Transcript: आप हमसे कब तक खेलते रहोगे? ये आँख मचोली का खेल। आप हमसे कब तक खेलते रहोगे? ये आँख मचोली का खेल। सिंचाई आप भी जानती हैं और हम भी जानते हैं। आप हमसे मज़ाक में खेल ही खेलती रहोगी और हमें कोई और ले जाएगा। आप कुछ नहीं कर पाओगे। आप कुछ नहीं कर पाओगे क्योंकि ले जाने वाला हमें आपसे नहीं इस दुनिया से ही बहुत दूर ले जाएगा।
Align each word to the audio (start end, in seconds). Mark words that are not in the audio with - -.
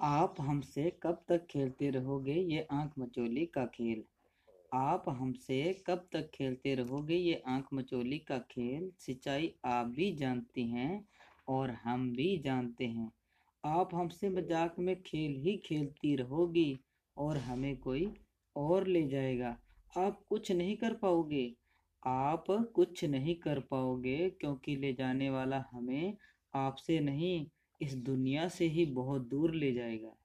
आप 0.00 0.34
हमसे 0.40 0.90
कब 1.02 1.22
तक 1.28 1.46
खेलते 1.50 1.90
रहोगे? 1.90 2.32
ये 2.32 2.66
आँख 2.72 2.92
मचोली 2.98 3.44
का 3.46 3.64
खेल। 3.66 4.04
आप 4.74 5.04
हमसे 5.08 5.82
कब 5.86 6.06
तक 6.12 6.30
खेलते 6.34 6.74
रहोगे? 6.74 7.14
ये 7.14 7.42
आँख 7.48 7.68
मचोली 7.74 8.18
का 8.18 8.38
खेल। 8.38 8.90
सिंचाई 8.98 9.52
आप 9.64 9.86
भी 9.86 10.10
जानती 10.16 10.68
हैं 10.70 11.08
और 11.48 11.70
हम 11.70 12.10
भी 12.12 12.38
जानते 12.38 12.84
हैं। 12.84 13.10
आप 13.64 13.94
हमसे 13.94 14.28
मज़ाक 14.28 14.78
में 14.78 14.94
खेल 15.02 15.40
ही 15.40 15.56
खेलती 15.56 16.14
रहोगी 16.16 16.78
और 17.16 17.36
हमें 17.38 17.76
कोई 17.76 18.12
और 18.56 18.86
ले 18.86 19.06
जाएगा। 19.08 19.56
आप 19.98 20.20
कुछ 20.28 20.52
नहीं 20.52 20.76
कर 20.76 20.94
पाओगे। 20.94 21.52
आप 22.02 22.44
कुछ 22.74 23.04
नहीं 23.04 23.34
कर 23.34 23.60
पाओगे 23.60 24.30
क्योंकि 24.30 24.76
ले 24.76 24.92
जाने 24.92 25.30
वाला 25.30 25.64
हमें 25.72 26.16
आपसे 26.54 27.00
नहीं 27.00 27.46
इस 27.80 27.94
दुनिया 27.96 28.48
से 28.48 28.66
ही 28.66 28.84
बहुत 28.84 29.28
दूर 29.28 29.54
ले 29.54 29.72
जाएगा। 29.72 30.16